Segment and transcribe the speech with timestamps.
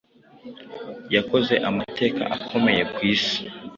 [1.15, 3.37] yakoze amateka akomeye kw'isi